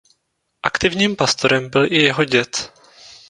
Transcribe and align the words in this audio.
Aktivním 0.63 1.15
pastorem 1.15 1.69
byl 1.69 1.85
i 1.85 1.95
jeho 2.03 2.25
děd. 2.25 2.71